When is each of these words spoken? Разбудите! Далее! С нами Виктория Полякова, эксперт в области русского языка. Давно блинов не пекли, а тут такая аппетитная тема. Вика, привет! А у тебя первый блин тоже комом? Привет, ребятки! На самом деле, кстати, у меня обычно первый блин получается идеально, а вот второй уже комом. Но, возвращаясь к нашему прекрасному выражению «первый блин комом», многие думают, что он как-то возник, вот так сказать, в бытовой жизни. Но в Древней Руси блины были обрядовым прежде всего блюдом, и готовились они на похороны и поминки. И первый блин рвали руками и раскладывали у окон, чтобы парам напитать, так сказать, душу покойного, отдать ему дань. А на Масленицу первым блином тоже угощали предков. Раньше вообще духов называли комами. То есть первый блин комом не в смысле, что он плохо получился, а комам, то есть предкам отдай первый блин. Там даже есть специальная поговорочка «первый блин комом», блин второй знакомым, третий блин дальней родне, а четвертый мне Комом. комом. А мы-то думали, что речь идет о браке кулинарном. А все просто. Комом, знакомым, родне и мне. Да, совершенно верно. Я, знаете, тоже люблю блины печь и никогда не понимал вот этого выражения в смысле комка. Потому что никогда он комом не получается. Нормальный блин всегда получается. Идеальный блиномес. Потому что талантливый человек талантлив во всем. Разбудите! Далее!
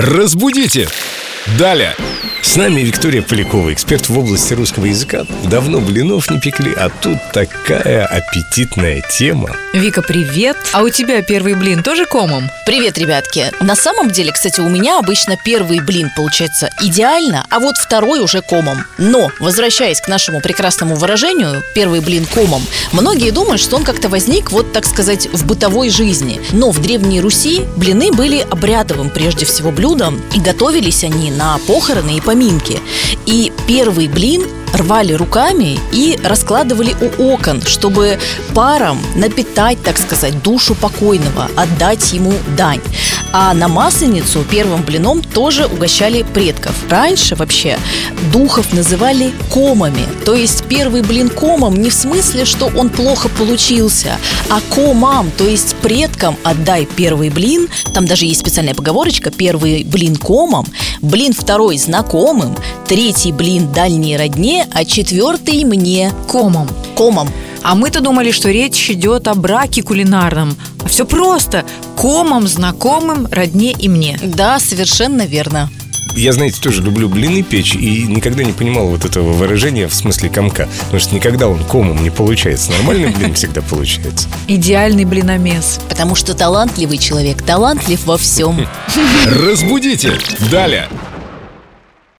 Разбудите! 0.00 0.86
Далее! 1.58 1.96
С 2.48 2.56
нами 2.56 2.80
Виктория 2.80 3.20
Полякова, 3.20 3.74
эксперт 3.74 4.08
в 4.08 4.18
области 4.18 4.54
русского 4.54 4.86
языка. 4.86 5.26
Давно 5.44 5.80
блинов 5.80 6.30
не 6.30 6.40
пекли, 6.40 6.72
а 6.74 6.88
тут 6.88 7.18
такая 7.34 8.06
аппетитная 8.06 9.02
тема. 9.18 9.50
Вика, 9.74 10.00
привет! 10.00 10.56
А 10.72 10.82
у 10.82 10.88
тебя 10.88 11.20
первый 11.20 11.52
блин 11.52 11.82
тоже 11.82 12.06
комом? 12.06 12.48
Привет, 12.64 12.96
ребятки! 12.96 13.52
На 13.60 13.76
самом 13.76 14.10
деле, 14.10 14.32
кстати, 14.32 14.60
у 14.62 14.68
меня 14.70 14.98
обычно 14.98 15.36
первый 15.36 15.80
блин 15.80 16.10
получается 16.16 16.70
идеально, 16.80 17.44
а 17.50 17.60
вот 17.60 17.76
второй 17.76 18.20
уже 18.20 18.40
комом. 18.40 18.78
Но, 18.96 19.30
возвращаясь 19.40 20.00
к 20.00 20.08
нашему 20.08 20.40
прекрасному 20.40 20.96
выражению 20.96 21.62
«первый 21.74 22.00
блин 22.00 22.24
комом», 22.24 22.62
многие 22.92 23.30
думают, 23.30 23.60
что 23.60 23.76
он 23.76 23.84
как-то 23.84 24.08
возник, 24.08 24.52
вот 24.52 24.72
так 24.72 24.86
сказать, 24.86 25.28
в 25.34 25.44
бытовой 25.44 25.90
жизни. 25.90 26.40
Но 26.52 26.70
в 26.70 26.80
Древней 26.80 27.20
Руси 27.20 27.66
блины 27.76 28.10
были 28.10 28.38
обрядовым 28.50 29.10
прежде 29.10 29.44
всего 29.44 29.70
блюдом, 29.70 30.18
и 30.34 30.40
готовились 30.40 31.04
они 31.04 31.30
на 31.30 31.58
похороны 31.66 32.16
и 32.16 32.22
поминки. 32.22 32.37
И 33.26 33.52
первый 33.66 34.08
блин 34.08 34.42
рвали 34.72 35.12
руками 35.12 35.78
и 35.92 36.18
раскладывали 36.22 36.94
у 37.00 37.32
окон, 37.32 37.62
чтобы 37.62 38.18
парам 38.54 39.00
напитать, 39.14 39.82
так 39.82 39.98
сказать, 39.98 40.42
душу 40.42 40.74
покойного, 40.74 41.48
отдать 41.56 42.12
ему 42.12 42.32
дань. 42.56 42.80
А 43.32 43.52
на 43.52 43.68
Масленицу 43.68 44.42
первым 44.50 44.82
блином 44.82 45.22
тоже 45.22 45.66
угощали 45.66 46.22
предков. 46.22 46.72
Раньше 46.88 47.34
вообще 47.34 47.78
духов 48.32 48.72
называли 48.72 49.32
комами. 49.52 50.06
То 50.24 50.34
есть 50.34 50.64
первый 50.64 51.02
блин 51.02 51.28
комом 51.28 51.76
не 51.76 51.90
в 51.90 51.94
смысле, 51.94 52.44
что 52.44 52.70
он 52.74 52.88
плохо 52.88 53.28
получился, 53.28 54.16
а 54.48 54.60
комам, 54.74 55.30
то 55.30 55.44
есть 55.44 55.74
предкам 55.76 56.36
отдай 56.42 56.86
первый 56.96 57.28
блин. 57.28 57.68
Там 57.92 58.06
даже 58.06 58.24
есть 58.24 58.40
специальная 58.40 58.74
поговорочка 58.74 59.30
«первый 59.30 59.84
блин 59.84 60.16
комом», 60.16 60.66
блин 61.02 61.32
второй 61.32 61.78
знакомым, 61.78 62.56
третий 62.86 63.32
блин 63.32 63.72
дальней 63.72 64.16
родне, 64.16 64.66
а 64.72 64.84
четвертый 64.84 65.64
мне 65.64 66.12
Комом. 66.28 66.68
комом. 66.96 67.28
А 67.62 67.74
мы-то 67.74 68.00
думали, 68.00 68.30
что 68.30 68.50
речь 68.50 68.88
идет 68.90 69.28
о 69.28 69.34
браке 69.34 69.82
кулинарном. 69.82 70.56
А 70.84 70.88
все 70.88 71.04
просто. 71.04 71.64
Комом, 71.96 72.46
знакомым, 72.46 73.26
родне 73.30 73.72
и 73.72 73.88
мне. 73.88 74.18
Да, 74.22 74.58
совершенно 74.60 75.22
верно. 75.22 75.70
Я, 76.18 76.32
знаете, 76.32 76.60
тоже 76.60 76.82
люблю 76.82 77.08
блины 77.08 77.44
печь 77.44 77.76
и 77.76 78.02
никогда 78.02 78.42
не 78.42 78.52
понимал 78.52 78.88
вот 78.88 79.04
этого 79.04 79.32
выражения 79.32 79.86
в 79.86 79.94
смысле 79.94 80.28
комка. 80.28 80.68
Потому 80.80 80.98
что 80.98 81.14
никогда 81.14 81.46
он 81.46 81.62
комом 81.62 82.02
не 82.02 82.10
получается. 82.10 82.72
Нормальный 82.72 83.10
блин 83.10 83.34
всегда 83.34 83.62
получается. 83.62 84.28
Идеальный 84.48 85.04
блиномес. 85.04 85.78
Потому 85.88 86.16
что 86.16 86.34
талантливый 86.34 86.98
человек 86.98 87.42
талантлив 87.42 88.04
во 88.04 88.18
всем. 88.18 88.66
Разбудите! 89.26 90.18
Далее! 90.50 90.88